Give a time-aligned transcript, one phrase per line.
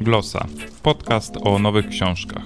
[0.00, 0.46] Glosa.
[0.82, 2.42] Podcast o nowych książkach.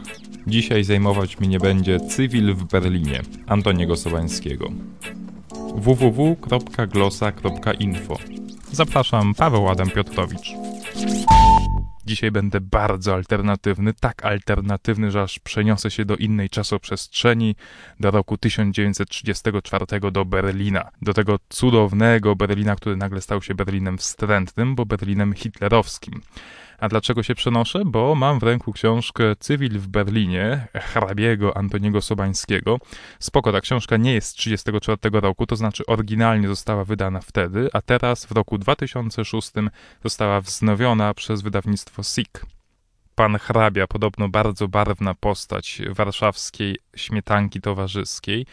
[0.46, 4.68] Dzisiaj zajmować mnie będzie Cywil w Berlinie Antoniego Sobańskiego.
[5.74, 8.16] www.glosa.info
[8.72, 10.54] Zapraszam, Paweł Adam Piotrowicz.
[12.08, 17.56] Dzisiaj będę bardzo alternatywny, tak alternatywny, że aż przeniosę się do innej czasoprzestrzeni,
[18.00, 20.90] do roku 1934 do Berlina.
[21.02, 26.20] Do tego cudownego Berlina, który nagle stał się Berlinem wstrętnym, bo Berlinem hitlerowskim.
[26.78, 27.82] A dlaczego się przenoszę?
[27.84, 32.78] Bo mam w ręku książkę Cywil w Berlinie hrabiego Antoniego Sobańskiego.
[33.18, 37.82] Spoko, ta książka nie jest z 1934 roku, to znaczy oryginalnie została wydana wtedy, a
[37.82, 39.52] teraz w roku 2006
[40.04, 42.57] została wznowiona przez wydawnictwo SIK
[43.18, 48.46] pan hrabia, podobno bardzo barwna postać warszawskiej śmietanki towarzyskiej,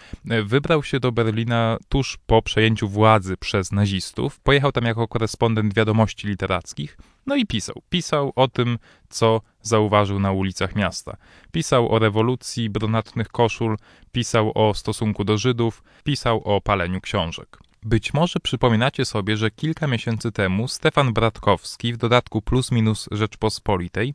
[0.43, 4.39] wybrał się do Berlina tuż po przejęciu władzy przez nazistów.
[4.39, 7.81] Pojechał tam jako korespondent wiadomości literackich, no i pisał.
[7.89, 8.77] Pisał o tym,
[9.09, 11.17] co zauważył na ulicach miasta.
[11.51, 13.77] Pisał o rewolucji brunatnych koszul,
[14.11, 17.57] pisał o stosunku do Żydów, pisał o paleniu książek.
[17.83, 24.13] Być może przypominacie sobie, że kilka miesięcy temu Stefan Bratkowski w dodatku Plus Minus Rzeczpospolitej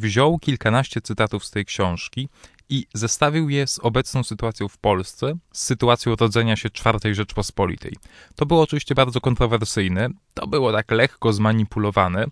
[0.00, 2.28] wziął kilkanaście cytatów z tej książki
[2.68, 7.96] i zestawił je z obecną sytuacją w Polsce, z sytuacją rodzenia się czwartej Rzeczpospolitej.
[8.34, 12.26] To było oczywiście bardzo kontrowersyjne, to było tak lekko zmanipulowane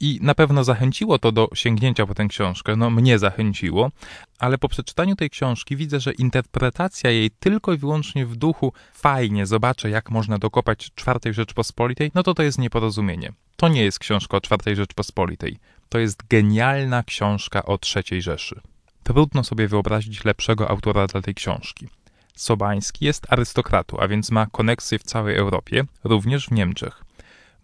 [0.00, 3.90] i na pewno zachęciło to do sięgnięcia po tę książkę, no mnie zachęciło,
[4.38, 9.46] ale po przeczytaniu tej książki widzę, że interpretacja jej tylko i wyłącznie w duchu fajnie,
[9.46, 13.32] zobaczę jak można dokopać czwartej Rzeczpospolitej, no to to jest nieporozumienie.
[13.56, 15.58] To nie jest książka o czwartej Rzeczpospolitej.
[15.94, 18.60] To jest genialna książka o III Rzeszy.
[19.02, 21.88] Trudno sobie wyobrazić lepszego autora dla tej książki.
[22.36, 27.04] Sobański jest arystokratą, a więc ma koneksje w całej Europie, również w Niemczech.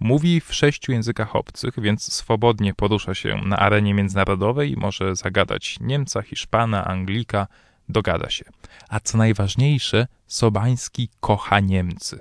[0.01, 6.23] Mówi w sześciu językach obcych, więc swobodnie porusza się na arenie międzynarodowej może zagadać Niemca,
[6.23, 7.47] Hiszpana, Anglika,
[7.89, 8.45] dogada się.
[8.89, 12.21] A co najważniejsze, Sobański kocha Niemcy.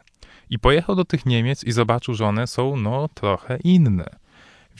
[0.50, 4.29] I pojechał do tych Niemiec i zobaczył, że one są no trochę inne.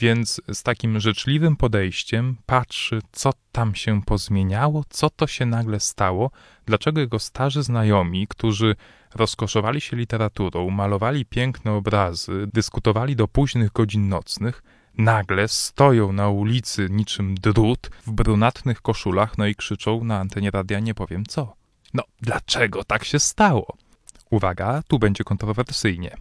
[0.00, 6.30] Więc z takim życzliwym podejściem patrzy, co tam się pozmieniało, co to się nagle stało,
[6.66, 8.76] dlaczego jego starzy znajomi, którzy
[9.14, 14.62] rozkoszowali się literaturą, malowali piękne obrazy, dyskutowali do późnych godzin nocnych,
[14.98, 20.80] nagle stoją na ulicy niczym drut w brunatnych koszulach, no i krzyczą na antenie radia
[20.80, 21.54] nie powiem co.
[21.94, 23.76] No, dlaczego tak się stało?
[24.30, 26.16] Uwaga, tu będzie kontrowersyjnie.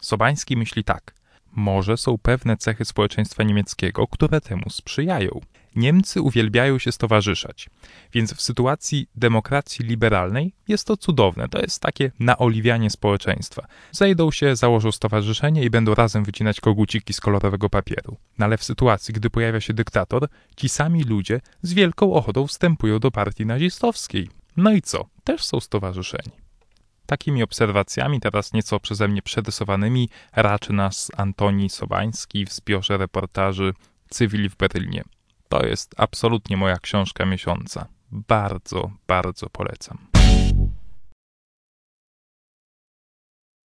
[0.00, 1.14] Sobański myśli tak–
[1.56, 5.40] może są pewne cechy społeczeństwa niemieckiego, które temu sprzyjają.
[5.76, 7.70] Niemcy uwielbiają się stowarzyszać,
[8.12, 11.48] więc w sytuacji demokracji liberalnej jest to cudowne.
[11.48, 13.66] To jest takie naoliwianie społeczeństwa.
[13.92, 18.16] Zejdą się, założą stowarzyszenie i będą razem wycinać koguciki z kolorowego papieru.
[18.38, 22.98] No ale w sytuacji, gdy pojawia się dyktator, ci sami ludzie z wielką ochotą wstępują
[22.98, 24.28] do partii nazistowskiej.
[24.56, 25.06] No i co?
[25.24, 26.43] Też są stowarzyszeni.
[27.14, 33.72] Takimi obserwacjami, teraz nieco przeze mnie przerysowanymi, raczy nas Antoni Sobański w zbiorze reportaży
[34.10, 35.04] Cywil w Berlinie.
[35.48, 37.86] To jest absolutnie moja książka miesiąca.
[38.10, 40.13] Bardzo, bardzo polecam.